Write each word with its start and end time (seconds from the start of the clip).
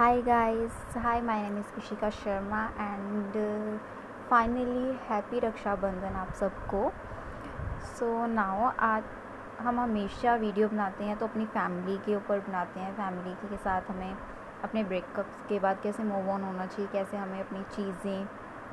Hi 0.00 0.18
guys, 0.22 0.76
hi 0.94 1.20
my 1.20 1.34
name 1.42 1.58
is 1.58 1.66
Ishika 1.78 2.10
Sharma 2.10 2.60
and 2.78 3.34
uh, 3.36 3.78
finally 4.30 4.96
happy 5.08 5.40
Rakshabandhan 5.40 6.14
आप 6.16 6.32
सबको. 6.34 6.80
सो 7.88 8.06
so, 8.06 8.28
now 8.28 8.70
आज 8.78 9.02
हम 9.62 9.80
हमेशा 9.80 10.34
वीडियो 10.44 10.68
बनाते 10.68 11.04
हैं 11.04 11.16
तो 11.18 11.26
अपनी 11.26 11.44
फैमिली 11.56 11.96
के 12.06 12.14
ऊपर 12.16 12.38
बनाते 12.48 12.80
हैं. 12.80 12.94
फैमिली 12.96 13.34
के 13.42 13.56
साथ 13.56 13.90
हमें 13.90 14.16
अपने 14.64 14.84
ब्रेकअप्स 14.84 15.44
के 15.48 15.58
बाद 15.66 15.80
कैसे 15.82 16.04
मूव 16.12 16.30
ऑन 16.34 16.44
होना 16.44 16.66
चाहिए 16.66 16.88
कैसे 16.92 17.16
हमें 17.16 17.40
अपनी 17.40 17.62
चीज़ें 17.76 18.26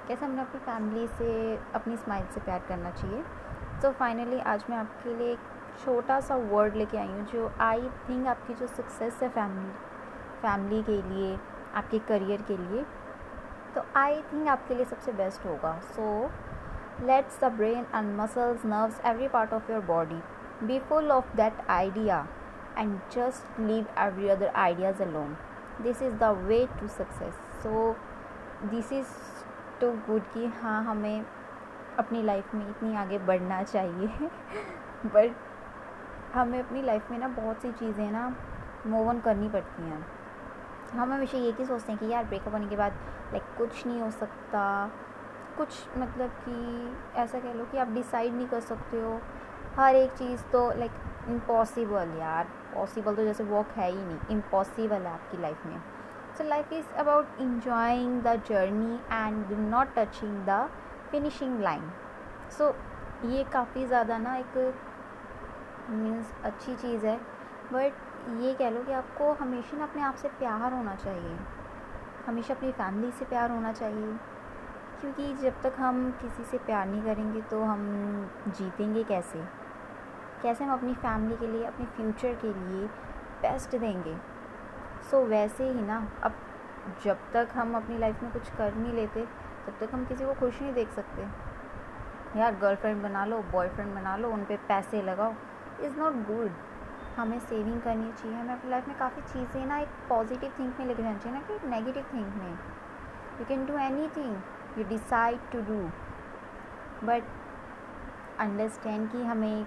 कैसे 0.07 0.25
हमें 0.25 0.41
अपनी 0.43 0.59
फैमिली 0.69 1.07
से 1.17 1.59
अपनी 1.81 1.97
स्माइल 1.97 2.25
से 2.33 2.41
प्यार 2.47 2.63
करना 2.69 2.91
चाहिए. 2.91 3.23
तो 3.81 3.91
फाइनली 3.99 4.39
आज 4.53 4.63
मैं 4.69 4.77
आपके 4.77 5.17
लिए 5.17 5.31
एक 5.33 5.51
छोटा 5.83 6.19
सा 6.29 6.35
वर्ड 6.55 6.75
लेके 6.75 6.97
आई 6.97 7.07
हूँ 7.07 7.25
जो 7.33 7.51
आई 7.61 7.89
थिंक 8.09 8.27
आपकी 8.37 8.53
जो 8.53 8.67
सक्सेस 8.77 9.19
है 9.23 9.29
फैमिली 9.29 9.71
फैमिली 10.41 10.81
के 10.83 11.01
लिए, 11.03 11.37
आपके 11.75 11.99
करियर 12.07 12.41
के 12.47 12.57
लिए 12.57 12.85
तो 13.75 13.83
आई 13.95 14.21
थिंक 14.23 14.47
आपके 14.47 14.75
लिए 14.75 14.85
सबसे 14.85 15.11
बेस्ट 15.13 15.45
होगा। 15.45 15.73
So 15.87 16.29
let's 17.05 17.39
the 17.43 17.51
brain 17.53 17.85
and 17.95 18.15
muscles 18.19 18.65
nerves 18.65 19.01
every 19.05 19.27
part 19.27 19.53
of 19.53 19.71
your 19.71 19.81
body 19.85 20.21
be 20.63 20.79
full 20.89 21.11
of 21.11 21.35
that 21.37 21.69
idea 21.69 22.25
and 22.77 22.99
just 23.11 23.59
leave 23.59 23.85
every 23.99 24.29
other 24.29 24.51
ideas 24.55 25.03
alone 25.03 25.35
this 25.81 26.01
is 26.01 26.13
the 26.15 26.23
way 26.47 26.65
to 26.79 26.87
success 26.87 27.33
so 27.63 27.95
this 28.63 28.91
is 28.91 29.07
too 29.81 29.91
good 30.07 30.23
कि 30.33 30.45
हाँ 30.61 30.83
हमें 30.83 31.25
अपनी 31.99 32.21
life 32.23 32.53
में 32.55 32.69
इतनी 32.69 32.95
आगे 32.95 33.17
बढ़ना 33.27 33.61
चाहिए। 33.63 34.07
But 35.05 35.35
हमें 36.33 36.59
अपनी 36.59 36.81
लाइफ 36.81 37.11
में 37.11 37.17
ना 37.17 37.27
बहुत 37.27 37.61
सी 37.61 37.71
चीज़ें 37.71 38.11
ना 38.11 38.27
मूव 38.87 39.07
ऑन 39.09 39.19
करनी 39.19 39.49
पड़ती 39.49 39.83
हैं। 39.83 40.05
हम 40.93 41.11
हमेशा 41.13 41.37
ये 41.37 41.51
ही 41.59 41.65
सोचते 41.65 41.91
हैं 41.91 41.99
कि 41.99 42.11
यार 42.11 42.23
ब्रेकअप 42.25 42.53
होने 42.53 42.67
के 42.67 42.75
बाद 42.75 42.93
लाइक 43.33 43.43
कुछ 43.57 43.85
नहीं 43.87 44.01
हो 44.01 44.09
सकता। 44.11 44.63
कुछ 45.57 45.97
मतलब 45.97 46.29
कि 46.45 47.19
ऐसा 47.21 47.39
कह 47.39 47.53
लो 47.53 47.65
कि 47.65 47.77
आप 47.77 47.87
डिसाइड 47.91 48.33
नहीं 48.33 48.47
कर 48.47 48.59
सकते 48.61 49.01
हो। 49.01 49.19
हर 49.77 49.95
एक 49.95 50.11
चीज़ 50.13 50.43
तो 50.51 50.69
लाइक 50.79 50.91
इम्पॉसिबल 51.29 52.17
यार। 52.19 52.47
पॉसिबल 52.73 53.15
तो 53.15 53.23
जैसे 53.23 53.43
वर्क 53.43 53.77
है 53.77 53.89
ही 53.91 53.97
नहीं। 53.97 54.17
इम्पॉसिबल 54.31 55.01
है 55.01 55.13
आपकी 55.13 55.41
लाइफ 55.41 55.65
में। 55.65 55.79
So 56.37 56.43
life 56.43 56.73
is 56.73 56.93
about 56.99 57.39
enjoying 57.41 58.21
the 58.23 58.41
journey 58.49 58.95
and 59.11 59.51
not 59.69 59.93
touching 59.97 60.45
the 60.49 60.69
finishing 61.11 61.61
line 61.61 61.89
so 62.57 62.73
ये 63.25 63.43
काफ़ी 63.53 63.85
ज़्यादा 63.85 64.17
ना 64.17 64.35
एक 64.35 64.57
मीन्स 65.89 66.33
अच्छी 66.45 66.75
चीज़ 66.75 67.05
है। 67.05 67.17
बट 67.73 68.06
ये 68.27 68.53
कह 68.53 68.69
लो 68.69 68.83
कि 68.83 68.91
आपको 68.91 69.33
हमेशा 69.33 69.77
ना 69.77 69.83
अपने 69.83 70.01
आप 70.01 70.15
से 70.15 70.27
प्यार 70.27 70.73
होना 70.73 70.95
चाहिए। 70.95 71.37
हमेशा 72.27 72.53
अपनी 72.53 72.71
फैमिली 72.71 73.11
से 73.11 73.25
प्यार 73.25 73.51
होना 73.51 73.71
चाहिए। 73.73 74.17
क्योंकि 75.01 75.33
जब 75.33 75.61
तक 75.61 75.73
हम 75.77 76.11
किसी 76.11 76.43
से 76.43 76.57
प्यार 76.57 76.87
नहीं 76.87 77.03
करेंगे 77.03 77.41
तो 77.41 77.63
हम 77.63 77.79
जीतेंगे 78.47 79.03
कैसे? 79.03 79.43
कैसे 80.43 80.63
हम 80.63 80.73
अपनी 80.73 80.93
फैमिली 80.93 81.35
के 81.35 81.47
लिए 81.47 81.65
अपने 81.65 81.85
फ्यूचर 81.85 82.33
के 82.33 82.47
लिए 82.47 82.87
बेस्ट 83.41 83.75
देंगे? 83.75 84.17
सो 85.11 85.23
so, 85.23 85.29
वैसे 85.29 85.69
ही 85.69 85.81
ना 85.81 86.11
अब 86.23 86.33
जब 87.03 87.17
तक 87.33 87.47
हम 87.53 87.75
अपनी 87.75 87.97
लाइफ 87.97 88.23
में 88.23 88.31
कुछ 88.31 88.49
कर 88.49 88.75
नहीं 88.75 88.93
लेते 88.93 89.25
तब 89.67 89.73
तक 89.79 89.93
हम 89.93 90.05
किसी 90.05 90.25
को 90.25 90.33
खुश 90.33 90.61
नहीं 90.61 90.73
देख 90.73 90.91
सकते। 90.91 91.27
यार 92.39 92.55
गर्लफ्रेंड 92.55 93.03
बना 93.03 93.25
लो 93.25 93.41
बॉयफ्रेंड 93.41 93.95
बना 93.95 94.17
लो 94.17 94.29
उन 94.29 94.43
पर 94.43 94.57
पैसे 94.57 95.01
लगाओ। 95.01 95.33
इज़ 95.81 95.97
नॉट 95.97 96.13
गुड 96.13 96.51
हमें 97.17 97.39
सेविंग 97.39 97.81
करनी 97.81 98.11
चाहिए। 98.11 98.37
हमें 98.37 98.53
अपनी 98.53 98.69
लाइफ 98.71 98.87
में 98.87 98.97
काफ़ी 98.97 99.21
चीज़ें 99.23 99.65
ना 99.65 99.77
एक 99.77 99.87
पॉजिटिव 100.09 100.51
थिंक 100.59 100.79
में 100.79 100.85
लेके 100.85 101.03
जाना 101.03 101.17
चाहिए, 101.17 101.37
ना 101.37 101.41
कि 101.41 101.53
एक 101.53 101.65
नेगेटिव 101.65 102.03
थिंक 102.13 102.35
में। 102.35 102.51
You 103.39 103.45
can 103.45 103.65
do 103.65 103.77
anything 104.17 104.77
you 104.77 104.83
decide 104.89 105.39
to 105.51 105.61
do 105.61 105.79
but 107.07 107.23
understand 108.39 109.11
कि 109.11 109.23
हमें 109.23 109.65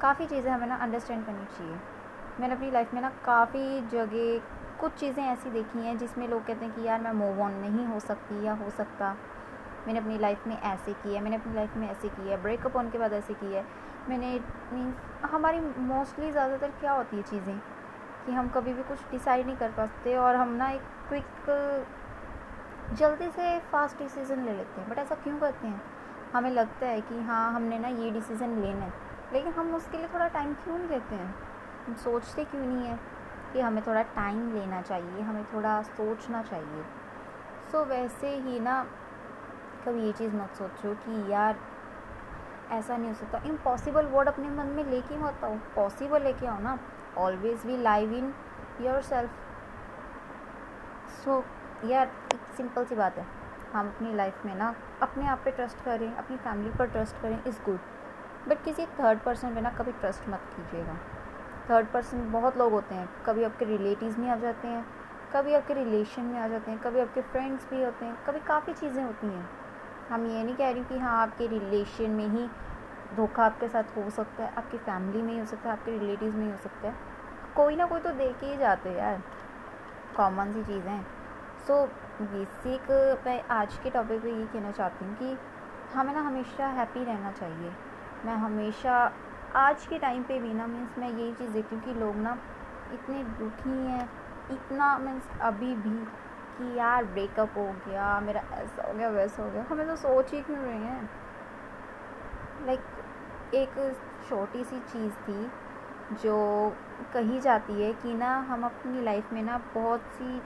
काफ़ी 0.00 0.26
चीज़ें 0.26 0.50
हमें 0.50 0.66
ना 0.66 0.76
अंडरस्टैंड 0.76 1.24
करनी 1.26 1.44
चाहिए। 1.46 1.78
मैंने 2.40 2.54
अपनी 2.54 2.70
लाइफ 2.70 2.94
में 2.94 3.00
ना 3.00 3.10
काफ़ी 3.24 3.80
जगह 3.88 4.54
कुछ 4.80 4.92
चीज़ें 4.92 5.22
ऐसी 5.24 5.50
देखी 5.50 5.78
हैं 5.78 5.96
जिसमें 5.98 6.26
लोग 6.28 6.44
कहते 6.46 6.64
हैं 6.64 6.74
कि 6.74 6.82
यार 6.82 7.00
मैं 7.00 7.12
मूव 7.12 7.40
ऑन 7.42 7.52
नहीं 7.60 7.86
हो 7.86 8.00
सकती 8.00 8.44
या 8.44 8.52
हो 8.54 8.70
सकता। 8.70 9.16
मैंने 9.86 9.98
अपनी 9.98 10.18
लाइफ 10.18 10.46
में 10.46 10.60
ऐसे 10.60 10.92
किया 10.92 11.20
मैंने 11.20 11.36
अपनी 11.36 11.54
लाइफ 11.54 11.76
में 11.76 11.90
ऐसे 11.90 12.08
किया 12.08 12.36
ब्रेकअप 12.36 12.76
होने 12.76 12.90
के 12.90 12.98
बाद 12.98 13.12
ऐसे 13.12 13.34
किया 13.34 13.64
मैंने 14.08 14.40
मीन्स 14.72 15.24
हमारी 15.24 15.60
मोस्टली 15.78 16.32
ज़्यादातर 16.32 16.70
क्या 16.70 16.92
होती 16.92 17.16
है 17.16 17.22
चीज़ें? 17.22 17.58
कि 18.26 18.32
हम 18.32 18.48
कभी 18.48 18.72
भी 18.72 18.82
कुछ 18.82 18.98
डिसाइड 19.10 19.46
नहीं 19.46 19.56
कर 19.56 19.70
पाते 19.70 20.16
और 20.16 20.36
हम 20.36 20.48
ना 20.48 20.70
एक 20.70 20.82
क्विक 21.08 21.26
जल्दी 22.92 23.30
से 23.30 23.58
फास्ट 23.58 23.98
डिसीज़न 23.98 24.44
ले 24.44 24.52
लेते 24.52 24.80
हैं। 24.80 24.90
बट 24.90 24.98
ऐसा 24.98 25.14
क्यों 25.14 25.38
करते 25.38 25.66
हैं? 25.66 25.82
हमें 26.32 26.50
लगता 26.50 26.86
है 26.86 27.00
कि 27.00 27.20
हाँ 27.20 27.52
हमने 27.52 27.78
ना 27.78 27.88
ये 27.88 28.10
डिसीज़न 28.10 28.50
लेना 28.50 28.84
है। 28.84 28.92
लेकिन 29.32 29.52
हम 29.52 29.74
उसके 29.74 29.98
लिए 29.98 30.06
थोड़ा 30.06 30.28
टाइम 30.28 30.54
क्यों 30.54 30.78
नहीं 30.78 30.88
देते 30.88 31.14
हैं? 31.14 31.34
हम 31.86 31.94
सोचते 31.94 32.44
क्यों 32.44 32.62
नहीं 32.62 32.86
है 32.86 32.98
कि 33.52 33.60
हमें 33.60 33.86
थोड़ा 33.86 34.02
टाइम 34.02 34.54
लेना 34.54 34.82
चाहिए 34.82 35.20
हमें 35.20 35.44
थोड़ा 35.44 35.82
सोचना 35.82 36.42
चाहिए। 36.42 36.82
सो 37.72 37.82
so, 37.82 37.88
वैसे 37.88 38.36
ही 38.36 38.60
ना 38.60 38.86
कभी 39.86 40.04
ये 40.04 40.12
चीज़ 40.12 40.34
मत 40.34 40.54
सोचो 40.54 40.94
कि 40.96 41.32
यार, 41.32 41.56
ऐसा 42.72 42.96
नहीं 42.96 43.08
हो 43.08 43.14
सकता। 43.14 43.38
इम्पॉसिबल 43.46 44.06
वर्ड 44.06 44.28
अपने 44.28 44.48
मन 44.50 44.66
में 44.66 44.84
लेके 44.84 45.16
मत 45.16 45.44
आओ। 45.44 45.56
पॉसिबल 45.76 46.22
लेके 46.22 46.46
आओ 46.46 46.58
ना। 46.60 46.78
Always 47.18 47.66
we 47.66 47.76
live 47.76 48.12
in 48.12 48.32
yourself 49.02 49.30
so 51.24 51.44
यार, 51.84 52.10
एक 52.34 52.40
सिंपल 52.56 52.84
सी 52.84 52.94
बात 52.94 53.18
है। 53.18 53.26
हम 53.72 53.88
अपनी 53.88 54.14
लाइफ 54.14 54.44
में 54.46 54.54
ना 54.54 54.74
अपने 55.02 55.26
आप 55.28 55.40
पे 55.44 55.50
ट्रस्ट 55.50 55.84
करें, 55.84 56.14
अपनी 56.14 56.36
फैमिली 56.36 56.70
पर 56.70 56.86
ट्रस्ट 56.86 57.20
करें 57.22 57.44
इज़ 57.44 57.60
गुड 57.64 57.78
बट 58.48 58.62
किसी 58.64 58.86
थर्ड 59.00 59.18
पर्सन 59.18 59.54
पे 59.54 59.60
ना 59.60 59.70
कभी 59.70 59.92
ट्रस्ट 59.92 60.28
मत 60.28 60.40
कीजिएगा। 60.56 60.96
थर्ड 61.70 61.86
पर्सन 61.86 62.30
बहुत 62.32 62.56
लोग 62.58 62.72
होते 62.72 62.94
हैं। 62.94 63.08
कभी 63.26 63.44
आपके 63.44 63.64
रिलेटिव्स 63.64 64.18
में 64.18 64.28
आ 64.30 64.36
जाते 64.36 64.68
हैं, 64.68 64.84
कभी 65.34 65.54
आपके 65.54 65.74
रिलेशन 65.74 66.22
में 66.22 66.38
आ 66.40 66.48
जाते 66.48 66.70
हैं, 66.70 66.78
कभी 66.80 67.00
आपके 67.00 67.20
फ्रेंड्स 67.22 67.68
भी 67.70 67.82
होते 67.84 68.04
हैं, 68.04 68.16
कभी 68.26 68.40
काफ़ी 68.40 68.72
चीज़ें 68.72 69.02
होती 69.04 69.26
हैं। 69.26 69.48
हम 70.08 70.26
ये 70.26 70.42
नहीं 70.42 70.54
कह 70.56 70.70
रही 70.70 70.82
कि 70.84 70.98
हाँ 70.98 71.20
आपके 71.22 71.46
रिलेशन 71.48 72.10
में 72.10 72.28
ही 72.28 72.46
धोखा 73.16 73.44
आपके 73.44 73.68
साथ 73.68 73.96
हो 73.96 74.08
सकता 74.10 74.44
है, 74.44 74.50
आपकी 74.50 74.78
फैमिली 74.78 75.22
में 75.22 75.32
ही 75.32 75.38
हो 75.38 75.46
सकता 75.46 75.70
है, 75.70 75.76
आपके 75.76 75.98
रिलेटिव 75.98 76.34
में 76.36 76.44
ही 76.44 76.50
हो 76.50 76.56
सकता 76.56 76.88
है। 76.88 76.94
कोई 77.56 77.76
ना 77.76 77.86
कोई 77.86 78.00
तो 78.00 78.10
देख 78.12 78.42
ही 78.44 78.56
जाते 78.56 78.88
हैं 78.88 78.96
यार 78.96 79.22
कॉमन 80.16 80.52
सी 80.52 80.62
चीज़ें 80.64 81.02
सो 81.66 81.84
बेसिक 82.20 82.90
मैं 83.26 83.42
आज 83.50 83.78
के 83.78 83.90
टॉपिक 83.90 84.20
पे 84.22 84.30
ये 84.30 84.44
कहना 84.44 84.70
चाहती 84.70 85.04
हूँ 85.04 85.14
कि 85.16 85.36
हमें 85.92 86.12
ना 86.14 86.20
हमेशा 86.20 86.66
हैप्पी 86.68 87.04
रहना 87.04 87.30
चाहिए। 87.30 87.72
मैं 88.26 88.34
हमेशा, 88.36 88.94
आज 89.56 89.86
के 89.86 89.98
टाइम 89.98 90.22
पे 90.22 90.38
भी 90.40 90.52
ना 90.54 90.66
मीन्स 90.66 90.98
मैं 90.98 91.08
यही 91.08 91.32
चीज़ 91.32 91.50
देखती 91.50 91.74
हूँ 91.74 91.82
कि 91.84 91.94
लोग 91.94 92.16
ना 92.16 92.38
इतने 92.94 93.22
दुखी 93.38 93.78
हैं, 93.86 94.08
इतना 94.50 94.96
मीन्स 94.98 95.28
अभी 95.40 95.74
भी 95.76 95.98
कि 96.58 96.78
यार 96.78 97.04
ब्रेकअप 97.04 97.56
हो 97.56 97.64
गया 97.88 98.20
मेरा 98.20 98.40
ऐसा 98.40 98.88
हो 98.88 98.94
गया 98.94 99.08
वैसा 99.08 99.42
हो 99.42 99.50
गया। 99.50 99.64
हमें 99.70 99.86
तो 99.86 99.96
सोच 99.96 100.32
ही 100.32 100.42
क्यों 100.42 100.58
रहे 100.58 100.74
हैं? 100.74 101.10
लाइक 102.66 102.80
like, 102.80 103.54
एक 103.54 103.96
छोटी 104.28 104.64
सी 104.64 104.78
चीज़ 104.80 105.12
थी 105.12 105.50
जो 106.22 106.36
कही 107.14 107.40
जाती 107.40 107.82
है 107.82 107.92
कि 107.92 108.14
ना 108.14 108.36
हम 108.40 108.64
अपनी 108.64 109.02
लाइफ 109.02 109.32
में 109.32 109.42
ना 109.42 109.58
बहुत 109.74 110.00
सी 110.00 110.42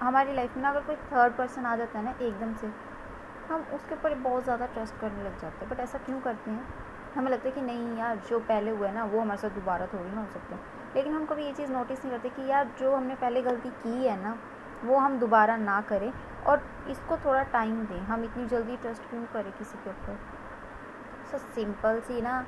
हमारी 0.00 0.32
लाइफ 0.32 0.56
में 0.56 0.62
ना 0.62 0.70
अगर 0.70 0.80
कोई 0.80 0.96
थर्ड 0.96 1.32
पर्सन 1.32 1.66
आ 1.66 1.76
जाता 1.76 1.98
है 1.98 2.04
ना 2.04 2.14
एकदम 2.20 2.54
से 2.54 2.66
हम 3.48 3.64
उसके 3.74 3.94
ऊपर 3.94 4.14
बहुत 4.14 4.44
ज़्यादा 4.44 4.66
ट्रस्ट 4.66 5.00
करने 5.00 5.24
लग 5.24 5.40
जाते 5.40 5.64
हैं। 5.64 5.68
बट 5.68 5.80
ऐसा 5.80 5.98
क्यों 5.98 6.20
करते 6.20 6.50
हैं? 6.50 6.66
हमें 7.14 7.30
लगता 7.30 7.48
है 7.48 7.54
कि 7.54 7.60
नहीं 7.60 7.96
यार 7.98 8.16
जो 8.30 8.38
पहले 8.40 8.70
हुआ 8.70 8.88
है 8.88 8.94
ना 8.94 9.04
वो 9.04 9.20
हमारे 9.20 9.40
साथ 9.40 9.50
दोबारा 9.50 9.86
थोड़ी 9.86 10.10
ना 10.10 10.20
हो 10.20 10.26
सकते 10.26 10.54
लेकिन 10.94 11.12
हम 11.14 11.26
कभी 11.26 11.44
ये 11.44 11.52
चीज़ 11.52 11.72
नोटिस 11.72 12.04
नहीं 12.04 12.16
करते 12.16 12.28
कि 12.28 12.50
यार 12.50 12.70
जो 12.80 12.94
हमने 12.96 13.14
पहले 13.14 13.42
गलती 13.42 13.70
की 13.70 14.06
है 14.06 14.22
ना 14.22 14.38
वो 14.84 14.98
हम 14.98 15.18
दोबारा 15.18 15.56
ना 15.56 15.80
करें 15.80 16.12
और 16.46 16.62
इसको 16.88 17.16
थोड़ा 17.16 17.42
टाइम 17.42 17.84
दें। 17.86 18.00
हम 18.00 18.24
इतनी 18.24 18.46
जल्दी 18.46 18.76
ट्रस्ट 18.76 19.02
क्यों 19.02 19.24
करें 19.24 19.52
किसी 19.52 19.78
के 19.78 19.90
ऊपर? 19.90 20.18
सो 21.30 21.38
सिंपल 21.38 22.00
सी 22.00 22.22
ना, 22.22 22.46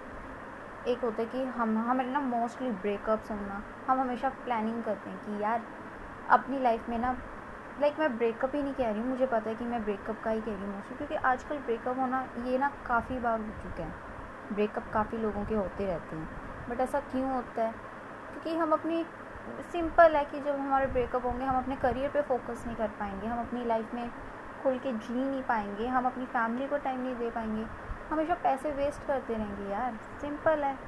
एक 0.86 0.98
होता 0.98 1.22
है 1.22 1.28
कि 1.28 1.44
हम, 1.44 1.78
हमारे 1.78 2.08
ना 2.08 2.20
मोस्टली 2.20 2.70
ब्रेकअप्स 2.70 3.30
होना 3.30 3.62
हम 3.88 4.00
हमेशा 4.00 4.28
प्लानिंग 4.28 4.82
करते 4.84 5.10
हैं 5.10 5.18
कि 5.18 5.42
यार, 5.42 5.62
अपनी 6.30 6.60
लाइफ 6.60 6.88
में 6.88 6.98
ना 6.98 7.16
लाइक 7.80 7.98
मैं 7.98 8.16
ब्रेकअप 8.16 8.54
ही 8.54 8.62
नहीं 8.62 8.74
कह 8.74 8.90
रही 8.90 9.00
हूँ, 9.00 9.08
मुझे 9.08 9.26
पता 9.26 9.50
है 9.50 9.56
कि 9.56 9.64
मैं 9.64 9.84
ब्रेकअप 9.84 10.20
का 10.24 10.30
ही 10.30 10.40
कह 10.40 10.52
रही 10.52 10.64
हूँ 10.64 10.74
मोस्टली 10.74 10.96
क्योंकि 10.96 11.14
आजकल 11.14 11.58
ब्रेकअप 11.58 11.98
होना, 11.98 12.28
ये 12.44 12.58
ना 12.58 12.68
काफ़ी 12.86 13.18
बार 13.18 13.40
हो 13.40 13.46
चुका 13.46 13.82
है। 13.82 13.94
ब्रेकअप 14.52 14.84
काफ़ी 14.94 15.18
लोगों 15.18 15.44
के 15.44 15.54
होते 15.54 15.86
रहते 15.86 16.16
हैं। 16.16 16.28
बट 16.70 16.80
ऐसा 16.80 17.00
क्यों 17.00 17.30
होता 17.30 17.62
है? 17.62 17.72
क्योंकि 18.30 18.56
हम 18.56 18.72
अपनी 18.72 19.06
सिंपल 19.72 20.16
है 20.16 20.24
कि 20.24 20.40
जब 20.40 20.58
हमारे 20.58 20.86
ब्रेकअप 20.86 21.24
होंगे, 21.24 21.44
हम 21.44 21.56
अपने 21.62 21.76
करियर 21.76 22.10
पे 22.10 22.22
फोकस 22.22 22.64
नहीं 22.66 22.76
कर 22.76 22.88
पाएँगे, 22.88 23.26
हम 23.26 23.38
अपनी 23.38 23.64
लाइफ 23.64 23.94
में 23.94 24.10
खुल 24.62 24.78
के 24.78 24.92
जी 24.92 25.14
नहीं 25.14 25.42
पाएँगे, 25.42 25.86
हम 25.86 26.06
अपनी 26.06 26.26
फैमिली 26.26 26.66
को 26.66 26.78
टाइम 26.78 27.00
नहीं 27.00 27.16
दे 27.16 27.30
पाएँगे, 27.30 27.66
हमेशा 28.10 28.34
पैसे 28.34 28.70
वेस्ट 28.70 29.06
करते 29.06 29.34
रहेंगे 29.34 29.72
यार। 29.72 29.98
सिंपल 30.20 30.58
है। 30.58 30.78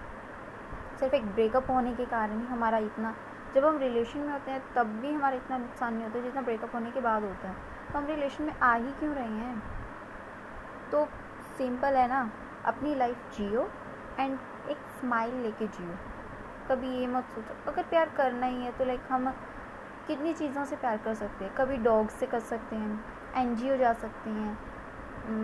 सिर्फ़ 1.00 1.14
एक 1.14 1.26
ब्रेकअप 1.26 1.70
होने 1.70 1.94
के 1.94 2.04
कारण 2.04 2.40
ही 2.40 2.46
हमारा 2.46 2.78
इतना, 2.78 3.14
जब 3.54 3.64
हम 3.64 3.78
रिलेशन 3.78 4.18
में 4.18 4.32
होते 4.32 4.50
हैं, 4.50 4.74
तब 4.74 4.86
भी 4.86 5.12
हमारा 5.12 5.36
इतना 5.36 5.58
नुकसान 5.58 5.94
नहीं 5.94 6.04
होता 6.04 6.20
जितना 6.20 6.42
ब्रेकअप 6.42 6.74
होने 6.74 6.90
के 6.90 7.00
बाद 7.00 7.22
होता 7.22 7.48
है। 7.48 7.54
तो 7.92 7.98
हम 7.98 8.06
रिलेशन 8.06 8.44
में 8.44 8.58
आ 8.58 8.74
ही 8.74 8.92
क्यों 8.92 9.14
रहे 9.14 9.28
हैं? 9.28 9.62
तो 10.92 11.08
सिंपल 11.58 11.94
है 11.94 12.08
ना, 12.08 12.30
अपनी 12.64 12.94
लाइफ 12.94 13.16
जियो 13.36 13.70
एंड 14.20 14.38
एक 14.68 14.76
स्माइल 14.76 15.34
लेके 15.34 15.66
जियो। 15.66 16.15
कभी 16.68 16.88
ये 16.90 17.06
मत 17.08 17.24
सोचो। 17.34 17.54
अगर 17.68 17.82
प्यार 17.84 18.08
करना 18.16 18.46
ही 18.46 18.64
है 18.64 18.72
तो 18.72 18.84
लाइक 18.84 19.00
हम 19.10 19.28
कितनी 20.08 20.32
चीज़ों 20.34 20.64
से 20.64 20.76
प्यार 20.76 20.96
कर 21.04 21.14
सकते 21.14 21.44
हैं। 21.44 21.54
कभी 21.54 21.76
डॉग 21.84 22.08
से 22.10 22.26
कर 22.26 22.40
सकते 22.42 22.76
हैं 22.76 23.04
एनजीओ 23.36 23.76
जा 23.76 23.92
सकते 23.94 24.30
हैं, 24.30 24.58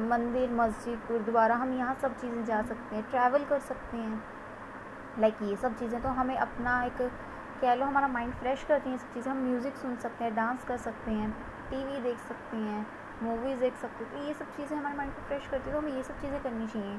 मंदिर, 0.09 0.51
मस्जिद, 0.53 0.99
गुरुद्वारा, 1.09 1.55
हम 1.57 1.73
यहाँ 1.75 1.95
सब 2.03 2.17
चीज़ें 2.21 2.45
जा 2.45 2.63
सकते 2.63 2.97
हैं 2.97 3.05
ट्रैवल 3.11 3.45
कर 3.45 3.59
सकते 3.61 3.97
हैं। 3.97 4.23
लाइक 5.19 5.43
ये 5.43 5.57
सब 5.57 5.79
चीज़ें 5.79 6.01
तो 6.03 6.09
हमें 6.11 6.37
अपना 6.37 6.83
एक, 6.85 7.03
कह 7.61 7.75
लो, 7.75 7.87
हमारा 7.87 8.09
माइंड 8.09 8.33
फ्रेश 8.35 8.63
करती 8.65 8.91
हैं 8.91 8.99
सब 8.99 9.15
चीज़ें। 9.15 9.31
हम 9.31 9.39
म्यूज़िक 9.41 9.77
सुन 9.77 9.97
सकते 9.99 10.25
हैं 10.25 10.35
डांस 10.35 10.65
कर 10.65 10.77
सकते 10.79 11.11
हैं 11.11 11.31
टीवी 11.71 11.99
देख 12.03 12.19
सकते 12.29 12.57
हैं 12.57 12.87
मूवीज़ 13.23 13.61
देख 13.61 13.77
सकते 13.77 14.05
हैं। 14.05 14.13
तो 14.13 14.25
ये 14.27 14.35
सब 14.35 14.57
चीज़ें 14.57 14.77
हमारे 14.77 14.97
माइंड 14.97 15.13
को 15.13 15.23
फ्रेश 15.23 15.47
करती 15.47 15.71
है 15.71 15.75
तो 15.75 15.81
हमें 15.81 15.97
ये 15.97 16.03
सब 16.03 16.21
चीज़ें 16.21 16.43
करनी 16.43 16.67
चाहिए। 16.67 16.99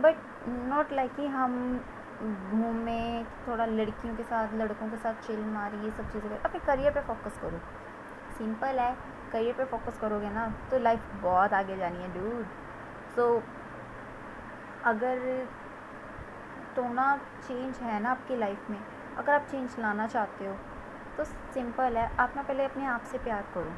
बट 0.00 0.48
नॉट 0.68 0.92
लाइक 0.92 1.14
कि 1.14 1.26
हम 1.28 1.80
घूमें 2.20 3.24
थोड़ा 3.46 3.66
लड़कियों 3.66 4.14
के 4.16 4.22
साथ 4.22 4.54
लड़कों 4.54 4.88
के 4.88 4.96
साथ 4.96 5.26
चिल 5.26 5.44
मारी 5.46 5.84
ये 5.84 5.90
सब 5.90 6.10
चीज़ें 6.12 6.28
करें 6.28 6.38
अपने 6.38 6.60
करियर 6.66 6.92
पे 6.92 7.00
फोकस 7.06 7.38
करो। 7.42 7.60
सिंपल 8.38 8.78
है 8.78 8.92
करियर 9.32 9.54
पे 9.54 9.64
फोकस 9.64 9.98
करोगे 10.00 10.30
ना 10.30 10.46
तो 10.70 10.78
लाइफ 10.78 11.14
बहुत 11.22 11.52
आगे 11.52 11.76
जानी 11.76 12.02
है 12.02 12.12
डूड 12.14 12.44
सो 13.16 13.26
so, 13.28 13.42
अगर 14.84 15.46
तो 16.76 16.88
ना 16.92 17.16
चेंज 17.46 17.76
है 17.76 18.02
ना 18.02 18.10
आपकी 18.10 18.36
लाइफ 18.36 18.70
में 18.70 18.78
अगर 19.18 19.32
आप 19.32 19.46
चेंज 19.50 19.78
लाना 19.78 20.06
चाहते 20.06 20.46
हो 20.46 20.54
तो 21.16 21.24
सिंपल 21.24 21.96
है 21.96 22.10
आप 22.16 22.32
ना 22.36 22.42
पहले 22.42 22.64
अपने 22.64 22.86
आप 22.86 23.02
से 23.02 23.18
प्यार 23.18 23.44
करो। 23.54 23.72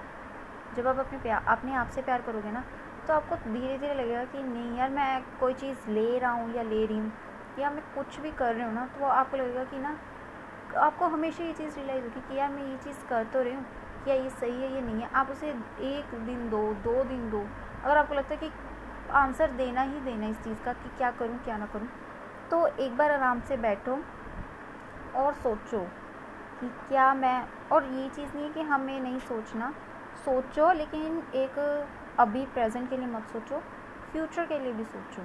जब 0.77 0.87
आप 0.87 0.99
अपने 0.99 1.19
प्यार 1.19 1.45
अपने 1.49 1.75
आप 1.75 1.91
से 1.91 2.03
प्यार 2.03 2.23
करोगे 2.23 2.51
ना 2.51 2.65
तो 3.07 3.15
आपको 3.15 3.37
धीरे 3.37 3.79
धीरे 3.79 3.95
लगेगा 3.95 4.25
कि 4.25 4.43
नहीं 4.43 4.79
यार 4.79 4.91
मैं 4.91 5.23
कोई 5.41 5.55
चीज़ 5.55 5.89
ले 5.91 6.19
रहा 6.19 6.31
हूँ 6.31 6.55
या 6.55 6.63
ले 6.63 6.85
रही 6.87 6.99
हूँ 6.99 7.13
या 7.59 7.71
मैं 7.71 7.83
कुछ 7.95 8.19
भी 8.21 8.31
कर 8.33 8.55
रही 8.55 8.65
हूँ 8.65 8.75
ना 8.75 8.87
तो 8.89 9.05
आपको 9.07 9.37
लगेगा 9.37 9.65
कि 9.65 9.79
ना, 9.79 9.97
आपको 10.79 11.07
हमेशा 11.07 11.45
ये 11.45 11.53
चीज़ 11.53 11.77
रियलाइज़ 11.77 12.05
होगी 12.05 12.21
कि 12.29 12.39
यार 12.39 12.51
मैं 12.51 12.67
ये 12.67 12.77
चीज़ 12.85 13.05
कर 13.09 13.25
तो 13.33 13.43
रही 13.43 13.55
हूँ 13.55 13.65
क्या 14.05 14.15
ये 14.15 14.31
सही 14.31 14.63
है, 14.63 14.75
ये 14.75 14.81
नहीं 14.81 15.03
है। 15.03 15.11
आप 15.15 15.31
उसे 15.31 15.49
एक 15.49 16.15
दिन 16.27 16.49
दो 16.51 16.63
दो 16.85 17.03
दिन 17.05 17.29
दो, 17.31 17.47
अगर 17.85 17.97
आपको 17.97 18.15
लगता 18.15 18.35
है 18.35 18.37
कि 18.39 18.51
आंसर 19.15 19.51
देना 19.53 19.83
ही 19.83 20.01
देना 20.01 20.27
इस 20.27 20.43
चीज़ 20.45 20.63
का 20.65 20.73
कि 20.73 20.89
क्या 20.99 21.11
करूँ, 21.11 21.39
क्या 21.45 21.57
ना 21.57 21.67
करूँ 21.67 21.89
तो 22.51 22.67
एक 22.67 22.97
बार 22.97 23.11
आराम 23.11 23.41
से 23.41 23.57
बैठो 23.57 23.99
और 25.17 25.35
सोचो 25.35 25.81
कि 26.61 26.69
क्या 26.89 27.13
मैं, 27.15 27.43
और 27.73 27.85
ये 27.85 28.09
चीज़ 28.09 28.35
नहीं 28.35 28.45
है 28.45 28.53
कि 28.53 28.61
हमें 28.63 29.01
नहीं 29.01 29.19
सोचना, 29.21 29.71
सोचो, 30.25 30.73
लेकिन 30.73 31.23
एक 31.35 31.59
अभी 32.21 32.45
प्रेजेंट 32.47 32.89
के 32.91 32.97
लिए 32.97 33.07
मत 33.07 33.29
सोचो 33.33 33.63
फ्यूचर 34.13 34.47
के 34.47 34.59
लिए 34.59 34.73
भी 34.73 34.85
सोचो। 34.85 35.23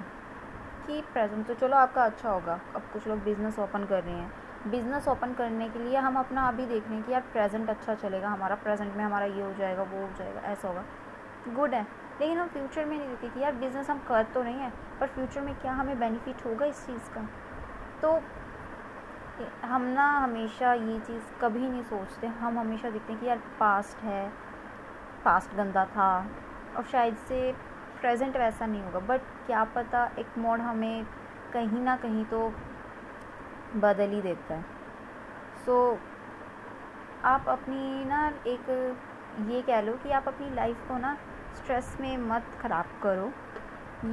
कि 0.88 1.00
प्रेजेंट 1.12 1.46
तो 1.46 1.54
चलो 1.54 1.76
आपका 1.76 2.04
अच्छा 2.04 2.30
होगा। 2.30 2.58
अब 2.76 2.82
कुछ 2.92 3.06
लोग 3.08 3.22
बिज़नेस 3.22 3.58
ओपन 3.58 3.84
कर 3.84 4.02
रहे 4.04 4.14
हैं। 4.14 4.70
बिज़नेस 4.70 5.08
ओपन 5.08 5.32
करने 5.32 5.68
के 5.68 5.78
लिए 5.78 5.96
हम 5.96 6.16
अपना 6.16 6.46
अभी 6.48 6.66
देख 6.66 6.86
रहे 6.86 6.94
हैं 6.94 7.04
कि 7.04 7.12
यार 7.12 7.20
प्रेजेंट 7.32 7.70
अच्छा 7.70 7.94
चलेगा। 7.94 8.28
हमारा 8.28 8.54
प्रेजेंट 8.54 8.94
में 8.94 9.04
हमारा 9.04 9.26
ये 9.26 9.42
हो 9.42 9.52
जाएगा, 9.54 9.82
वो 9.82 10.00
हो 10.00 10.08
जाएगा, 10.18 10.40
ऐसा 10.40 10.68
होगा। 10.68 10.84
गुड 11.48 11.74
है। 11.74 11.82
लेकिन 12.20 12.38
हम 12.38 12.48
फ्यूचर 12.48 12.84
में 12.84 12.96
नहीं 12.98 13.08
देखते 13.08 13.28
कि 13.28 13.40
यार 13.40 13.54
बिज़नेस 13.54 13.90
हम 13.90 13.98
कर 13.98 14.22
तो 14.24 14.42
नहीं 14.42 14.58
है, 14.58 14.72
पर 15.00 15.06
फ्यूचर 15.06 15.40
में 15.40 15.54
क्या 15.54 15.72
हमें 15.72 15.98
बेनिफिट 15.98 16.44
होगा 16.46 16.66
इस 16.66 16.86
चीज़ 16.86 17.10
का? 17.14 17.28
तो 18.02 18.20
हम 19.64 19.82
ना 19.82 20.10
हमेशा 20.12 20.72
ये 20.72 20.98
चीज़ 21.00 21.22
कभी 21.40 21.68
नहीं 21.68 21.82
सोचते। 21.82 22.26
हम 22.26 22.58
हमेशा 22.58 22.90
देखते 22.90 23.12
हैं 23.12 23.20
कि 23.20 23.26
यार 23.26 23.42
पास्ट 23.60 24.02
है 24.02 24.28
पास्ट 25.24 25.54
गंदा 25.54 25.84
था। 25.86 26.26
और 26.76 26.84
शायद 26.84 27.16
से 27.18 27.54
प्रेजेंट 28.00 28.36
वैसा 28.36 28.66
नहीं 28.66 28.82
होगा 28.82 28.98
बट 29.06 29.20
क्या 29.46 29.64
पता 29.74 30.04
एक 30.18 30.38
मोड 30.38 30.60
हमें 30.60 31.04
कहीं 31.52 31.82
ना 31.82 31.96
कहीं 31.96 32.24
तो 32.24 32.48
बदल 33.76 34.10
ही 34.10 34.20
देता 34.22 34.54
है। 34.54 34.62
सो 35.64 35.74
so, 35.92 35.98
आप 37.24 37.48
अपनी 37.48 38.04
ना 38.04 38.26
एक 38.46 38.68
ये 39.48 39.62
कह 39.62 39.80
लो 39.80 39.92
कि 40.02 40.10
आप 40.10 40.28
अपनी 40.28 40.54
लाइफ 40.54 40.86
को 40.88 40.98
ना 40.98 41.16
स्ट्रेस 41.56 41.96
में 42.00 42.16
मत 42.18 42.44
ख़राब 42.60 43.00
करो। 43.02 43.32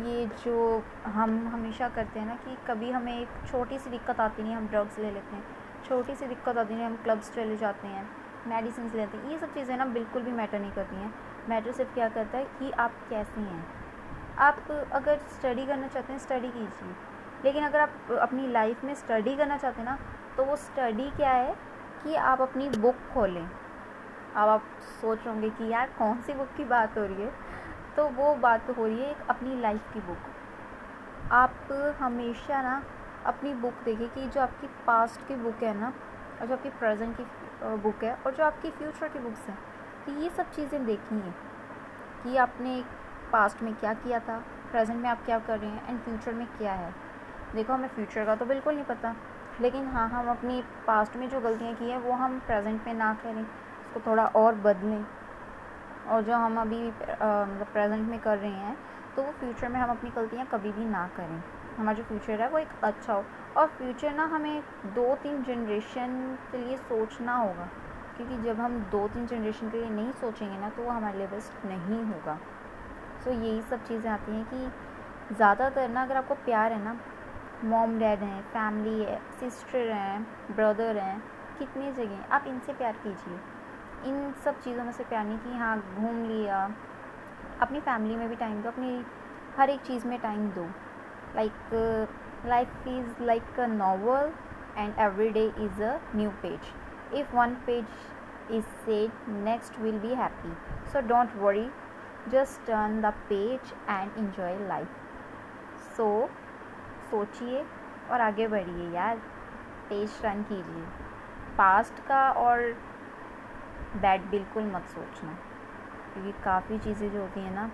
ये 0.05 0.25
जो 0.43 0.83
हम 1.05 1.47
हमेशा 1.47 1.87
करते 1.95 2.19
हैं 2.19 2.27
ना 2.27 2.35
कि 2.35 2.57
कभी 2.67 2.89
हमें 2.91 3.17
एक 3.19 3.29
छोटी 3.47 3.77
सी 3.79 3.89
दिक्कत 3.89 4.19
आती 4.19 4.43
नहीं 4.43 4.55
हम 4.55 4.67
ड्रग्स 4.67 4.97
ले 4.99 5.11
लेते 5.11 5.35
हैं 5.35 5.43
छोटी 5.87 6.15
सी 6.15 6.27
दिक्कत 6.27 6.57
आती 6.57 6.73
नहीं 6.73 6.85
हम 6.85 6.95
क्लब्स 7.03 7.33
चले 7.35 7.57
जाते 7.57 7.87
हैं। 7.87 8.05
मेडिसिन 8.47 8.91
लेते 8.95 9.17
हैं। 9.17 9.29
ये 9.31 9.37
सब 9.39 9.53
चीज़ें 9.53 9.75
ना 9.77 9.85
बिल्कुल 9.85 10.21
भी 10.21 10.31
मैटर 10.31 10.59
नहीं 10.59 10.71
करती 10.71 10.95
हैं। 10.95 11.13
मैटर 11.49 11.71
सिर्फ़ 11.71 11.93
क्या 11.93 12.09
करता 12.09 12.37
है 12.37 12.45
कि 12.59 12.71
आप 12.71 12.91
कैसे 13.09 13.41
हैं। 13.41 13.65
आप 14.39 14.71
अगर 14.93 15.17
स्टडी 15.31 15.65
करना 15.65 15.87
चाहते 15.87 16.13
हैं, 16.13 16.19
स्टडी 16.19 16.47
कीजिए। 16.47 16.95
लेकिन 17.43 17.63
अगर 17.63 17.79
आप 17.79 18.11
अपनी 18.21 18.47
लाइफ 18.47 18.83
में 18.83 18.93
स्टडी 18.95 19.35
करना 19.37 19.57
चाहते 19.57 19.81
हैं 19.81 19.85
ना 19.85 19.97
तो 20.37 20.43
वो 20.45 20.55
स्टडी 20.55 21.09
क्या 21.09 21.31
है 21.31 21.55
कि 22.03 22.15
आप 22.15 22.41
अपनी 22.41 22.69
बुक 22.69 22.95
खोलें। 23.13 23.45
अब 24.35 24.49
आप 24.49 24.63
सोच 25.01 25.27
होंगे 25.27 25.49
कि 25.49 25.71
यार, 25.71 25.89
कौन 25.89 26.21
सी 26.21 26.33
बुक 26.33 26.49
की 26.57 26.65
बात 26.65 26.97
हो 26.97 27.03
रही 27.03 27.21
है? 27.21 27.31
तो 27.97 28.07
वो 28.07 28.35
बात 28.35 28.69
हो 28.69 28.85
रही 28.85 29.01
है 29.01 29.09
एक 29.11 29.27
अपनी 29.29 29.59
लाइफ 29.61 29.93
की 29.93 29.99
बुक। 29.99 31.31
आप 31.31 31.95
हमेशा 31.99 32.61
ना 32.61 32.81
अपनी 33.25 33.53
बुक 33.53 33.73
देखिए 33.85 34.07
कि 34.07 34.27
जो 34.27 34.41
आपकी 34.41 34.67
पास्ट 34.87 35.27
की 35.27 35.35
बुक 35.35 35.63
है 35.63 35.73
ना 35.77 35.93
और 36.35 36.47
जो 36.47 36.53
आपकी 36.53 36.69
प्रेजेंट 36.79 37.15
की 37.17 37.23
बुक 37.83 38.03
है 38.03 38.13
और 38.15 38.35
जो 38.35 38.43
आपकी 38.43 38.69
फ्यूचर 38.71 39.07
की 39.07 39.19
बुक्स 39.19 39.47
हैं 39.49 39.57
तो 40.05 40.11
ये 40.13 40.29
सब 40.29 40.51
चीज़ें 40.51 40.85
देखनी 40.85 41.19
है, 41.19 41.33
कि 42.23 42.37
आपने 42.37 42.81
पास्ट 43.31 43.61
में 43.63 43.73
क्या 43.75 43.93
किया 43.95 44.19
था 44.19 44.37
प्रेजेंट 44.71 45.01
में 45.01 45.09
आप 45.09 45.25
क्या 45.25 45.39
कर 45.39 45.59
रहे 45.59 45.69
हैं 45.69 45.89
एंड 45.89 45.99
फ्यूचर 45.99 46.33
में 46.33 46.45
क्या 46.47 46.73
है। 46.73 46.93
देखो, 47.55 47.73
हमें 47.73 47.87
फ्यूचर 47.89 48.25
का 48.25 48.35
तो 48.35 48.45
बिल्कुल 48.45 48.75
नहीं 48.75 48.85
पता, 48.85 49.15
लेकिन 49.61 49.87
हाँ 49.87 50.07
हम 50.09 50.29
अपनी 50.29 50.61
पास्ट 50.87 51.15
में 51.15 51.29
जो 51.29 51.39
गलतियाँ 51.41 51.73
की 51.75 51.89
हैं, 51.89 51.97
वो 51.97 52.11
हम 52.13 52.39
प्रेजेंट 52.41 52.87
में 52.87 52.93
ना 52.95 53.13
करें, 53.23 53.41
उसको 53.41 53.99
थोड़ा 54.01 54.25
और 54.35 54.55
बदलें। 54.61 55.03
और 56.05 56.21
जो 56.21 56.35
हम 56.35 56.59
अभी 56.61 56.81
मतलब 56.81 57.67
प्रेजेंट 57.73 58.07
में 58.09 58.19
कर 58.19 58.37
रहे 58.37 58.51
हैं 58.51 58.77
तो 59.15 59.21
वो 59.23 59.31
फ्यूचर 59.33 59.69
में 59.69 59.79
हम 59.79 59.89
अपनी 59.89 60.09
गलतियाँ 60.11 60.45
कभी 60.45 60.71
भी 60.71 60.85
ना 60.85 61.07
करें। 61.17 61.41
हमारा 61.77 61.97
जो 61.97 62.03
फ्यूचर 62.03 62.41
है 62.41 62.49
वो 62.49 62.57
एक 62.57 62.67
अच्छा 62.83 63.13
हो। 63.13 63.23
और 63.57 63.67
फ्यूचर 63.67 64.13
ना 64.13 64.25
हमें 64.25 64.61
दो 64.95 65.15
तीन 65.15 65.43
जनरेशन 65.43 66.37
के 66.51 66.57
लिए 66.57 66.77
सोचना 66.79 67.35
होगा। 67.35 67.69
क्योंकि 68.17 68.37
जब 68.43 68.59
हम 68.59 68.79
दो 68.91 69.07
तीन 69.07 69.25
जनरेशन 69.27 69.69
के 69.69 69.77
लिए 69.77 69.89
नहीं 69.89 70.11
सोचेंगे 70.11 70.57
ना 70.57 70.69
तो 70.69 70.83
वो 70.83 70.91
हमारे 70.91 71.17
लिए 71.17 71.27
बेस्ट 71.27 71.65
नहीं 71.65 72.03
होगा। 72.03 72.37
सो 73.23 73.29
so, 73.29 73.37
यही 73.37 73.61
सब 73.61 73.85
चीज़ें 73.87 74.09
आती 74.11 74.31
हैं 74.31 74.45
कि 74.45 75.35
ज़्यादातर 75.35 75.89
ना 75.89 76.01
अगर 76.03 76.17
आपको 76.17 76.35
प्यार 76.45 76.71
है 76.71 76.83
ना 76.83 76.97
मॉम 77.65 77.97
डैड 77.99 78.19
हैं 78.19 78.41
फैमिली 78.43 79.03
है 79.03 79.19
सिस्टर 79.39 79.91
हैं 79.91 80.55
ब्रदर 80.55 80.97
हैं 80.97 81.19
कितनी 81.59 81.91
जगह 81.93 82.33
आप 82.35 82.45
इनसे 82.47 82.73
प्यार 82.73 82.93
कीजिए। 83.03 83.39
इन 84.09 84.33
सब 84.45 84.59
चीज़ों 84.61 84.83
में 84.83 84.91
से 84.91 85.03
प्यार 85.03 85.25
नहीं 85.25 85.37
कि 85.37 85.57
हाँ 85.57 85.77
घूम 85.95 86.23
लिया 86.23 86.63
अपनी 87.61 87.79
फैमिली 87.79 88.15
में 88.15 88.27
भी 88.29 88.35
टाइम 88.35 88.61
दो 88.61 88.69
अपनी 88.69 89.03
हर 89.57 89.69
एक 89.69 89.81
चीज़ 89.81 90.07
में 90.07 90.19
टाइम 90.21 90.47
दो। 90.49 90.67
Like 91.35 91.53
life 92.45 92.87
is 92.87 93.23
like 93.23 93.59
a 93.59 93.65
novel 93.67 94.33
and 94.77 94.99
every 94.99 95.29
day 95.29 95.45
is 95.57 95.83
a 95.83 95.97
new 96.15 96.29
page 96.41 96.73
if 97.13 97.35
one 97.35 97.55
page 97.65 97.85
is 98.51 98.65
sad 98.85 99.29
next 99.43 99.79
will 99.79 99.99
be 99.99 100.13
happy 100.15 100.53
so 100.91 101.01
don't 101.07 101.35
worry 101.35 101.69
just 102.29 102.65
turn 102.67 103.01
the 103.01 103.13
page 103.29 103.73
and 103.89 104.17
enjoy 104.17 104.57
life 104.67 104.87
so 105.97 106.07
सोचिए 107.09 107.65
और 108.11 108.21
आगे 108.21 108.47
बढ़िए 108.47 108.89
यार। 108.91 109.17
Page 109.89 110.21
turn 110.21 110.41
कीजिए। 110.43 110.83
Past 111.57 111.99
का 112.07 112.29
और 112.31 112.61
bad 114.01 114.25
बिल्कुल 114.29 114.63
मत 114.63 114.85
सोचना। 114.87 115.33
क्योंकि 116.13 116.31
काफ़ी 116.43 116.79
चीज़ें 116.79 117.11
जो 117.11 117.21
होती 117.21 117.39
हैं 117.39 117.53
ना 117.55 117.69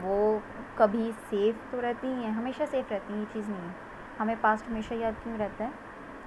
वो 0.00 0.42
कभी 0.78 1.10
सेफ़ 1.12 1.56
तो 1.70 1.80
रहती 1.80 2.06
ही 2.06 2.22
हैं 2.22 2.32
हमेशा 2.32 2.66
सेफ़ 2.66 2.90
रहती 2.90 3.12
हैं, 3.12 3.20
ये 3.20 3.26
चीज़ 3.32 3.50
नहीं 3.50 3.60
है। 3.60 3.74
हमें 4.18 4.40
पास्ट 4.40 4.66
हमेशा 4.66 4.94
याद 4.94 5.14
क्यों 5.22 5.36
रहता 5.38 5.64
है? 5.64 5.72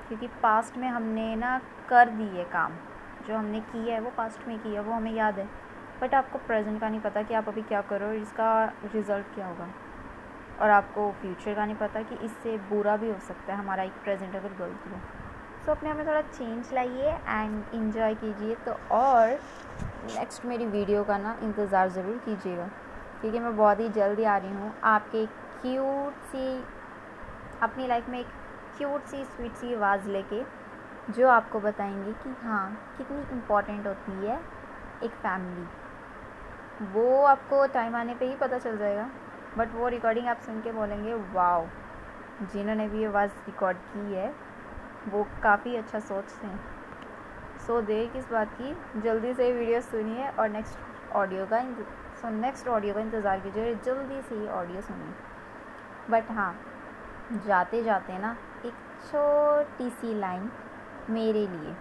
क्योंकि 0.07 0.27
पास्ट 0.43 0.77
में 0.77 0.87
हमने 0.87 1.35
ना 1.35 1.57
कर 1.89 2.09
दी 2.09 2.27
है 2.27 2.43
काम। 2.43 2.73
जो 3.27 3.35
हमने 3.35 3.59
किया 3.61 3.95
है, 3.95 3.99
वो 4.01 4.11
पास्ट 4.17 4.47
में 4.47 4.57
किया 4.59 4.81
वो 4.81 4.91
हमें 4.93 5.11
याद 5.13 5.39
है। 5.39 5.47
बट 6.01 6.13
आपको 6.13 6.37
प्रेजेंट 6.37 6.79
का 6.81 6.89
नहीं 6.89 6.99
पता 7.01 7.21
कि 7.21 7.33
आप 7.33 7.47
अभी 7.49 7.61
क्या 7.63 7.81
करो 7.83 8.11
इसका 8.13 8.49
रिज़ल्ट 8.85 9.33
क्या 9.35 9.47
होगा। 9.47 9.67
और 10.61 10.69
आपको 10.69 11.11
फ्यूचर 11.11 11.53
का 11.53 11.65
नहीं 11.65 11.75
पता 11.75 12.01
कि 12.01 12.15
इससे 12.25 12.57
बुरा 12.69 12.95
भी 12.97 13.09
हो 13.09 13.19
सकता 13.19 13.53
है 13.53 13.59
हमारा 13.59 13.83
एक 13.83 14.01
प्रेजेंट 14.03 14.35
अगर 14.35 14.53
गलती 14.59 14.89
हो 14.89 14.99
सो 15.65 15.71
अपने 15.71 15.89
आप 15.89 15.95
में 15.97 16.07
थोड़ा 16.07 16.21
चेंज 16.21 16.73
लाइए 16.73 17.11
एंड 17.27 17.73
इन्जॉय 17.73 18.15
कीजिए। 18.15 18.55
तो 18.65 18.71
और 18.91 19.29
नेक्स्ट 20.07 20.45
मेरी 20.45 20.65
वीडियो 20.67 21.03
का 21.03 21.17
ना 21.17 21.35
इंतज़ार 21.43 21.89
ज़रूर 21.89 22.17
कीजिएगा। 22.25 22.69
क्योंकि 23.21 23.39
मैं 23.39 23.55
बहुत 23.57 23.79
ही 23.79 23.89
जल्दी 23.89 24.23
आ 24.23 24.37
रही 24.37 24.51
हूँ। 24.51 24.73
आपके 24.85 25.25
क्यूट 25.61 26.23
सी, 26.25 26.63
अपनी 27.61 27.87
लाइफ 27.87 28.09
में 28.09 28.19
एक 28.19 28.27
क्यूट 28.77 29.05
सी 29.05 29.23
स्वीट 29.25 29.55
सी 29.55 29.73
आवाज़ 29.75 30.07
लेके 30.09 30.43
जो 31.09 31.27
आपको 31.29 31.59
बताएँगे 31.59 32.13
कि 32.13 32.35
हाँ 32.41 32.95
कितनी 32.97 33.19
इंपॉर्टेंट 33.33 33.87
होती 33.87 34.25
है 34.27 34.39
एक 35.03 35.11
फैमिली 35.13 35.65
वो 36.93 37.23
आपको 37.25 37.65
टाइम 37.73 37.95
आने 37.95 38.15
पे 38.15 38.25
ही 38.25 38.35
पता 38.35 38.57
चल 38.59 38.77
जाएगा। 38.77 39.09
बट 39.57 39.73
वो 39.75 39.87
रिकॉर्डिंग 39.87 40.27
आप 40.27 40.39
सुन 40.45 40.61
के 40.61 40.71
बोलेंगे 40.71 41.13
वाओ 41.33 41.65
जिन्होंने 42.43 42.87
भी 42.87 42.99
ये 42.99 43.05
आवाज़ 43.05 43.31
रिकॉर्ड 43.45 43.77
की 43.77 44.13
है, 44.13 44.33
वो 45.09 45.25
काफ़ी 45.43 45.75
अच्छा 45.75 45.99
सोचते 45.99 46.47
हैं। 46.47 46.59
सो 47.67 47.81
देर 47.81 48.09
किस 48.09 48.31
बात 48.31 48.53
की, 48.53 49.01
जल्दी 49.01 49.33
से 49.33 49.51
वीडियो 49.53 49.81
सुनिए 49.81 50.27
और 50.29 50.49
नेक्स्ट 50.49 51.13
ऑडियो 51.15 51.45
का 51.45 51.59
सो 52.21 52.29
नेक्स्ट 52.31 52.67
ऑडियो 52.67 52.93
का 52.93 52.99
इंतज़ार 53.01 53.39
कीजिए 53.39 53.73
जल्दी 53.85 54.21
से 54.21 54.35
ही 54.35 54.47
ऑडियो 54.49 54.81
सुनिए। 54.81 55.13
बट 56.09 56.31
हाँ 56.31 56.53
जाते 57.45 57.83
जाते 57.83 58.17
ना, 58.17 58.35
एक 58.65 58.73
छोटी 59.03 59.89
सी 59.91 60.13
लाइन 60.19 60.49
मेरे 61.09 61.45
लिए। 61.47 61.73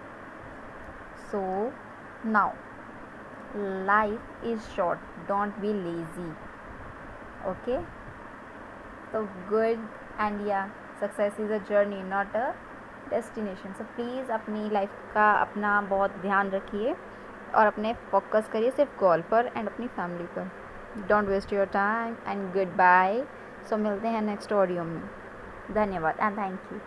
So 1.31 1.41
now 2.27 2.51
life 3.85 4.43
is 4.45 4.59
short 4.75 4.99
don't 5.27 5.57
be 5.59 5.73
lazy 5.73 6.29
okay 7.49 7.77
तो 9.11 9.21
गुड 9.49 9.87
एंड 10.21 10.47
या 10.47 10.67
success 11.01 11.39
is 11.39 11.51
a 11.53 11.57
journey 11.69 12.01
not 12.05 12.35
a 12.35 12.49
destination 13.09 13.73
so 13.73 13.83
please 13.95 14.31
अपनी 14.31 14.69
लाइफ 14.69 14.91
का 15.13 15.31
अपना 15.33 15.79
बहुत 15.89 16.17
ध्यान 16.21 16.49
रखिए। 16.51 16.95
और 17.55 17.67
अपने 17.67 17.93
फोकस 18.11 18.49
करिए 18.53 18.71
सिर्फ़ 18.71 18.97
गोल 18.99 19.21
पर 19.21 19.51
एंड 19.57 19.69
अपनी 19.69 19.87
फैमिली 19.87 20.25
पर। 20.35 20.51
Don't 21.07 21.27
waste 21.27 21.53
your 21.53 21.65
time 21.65 22.15
and 22.27 22.51
goodbye 22.77 23.23
so 23.69 23.77
मिलते 23.77 24.07
हैं 24.07 24.21
नेक्स्ट 24.21 24.53
ऑडियो 24.53 24.83
में। 24.83 25.01
धन्यवाद 25.71 26.19
एंड 26.19 26.37
थैंक 26.37 26.71
यू 26.73 26.79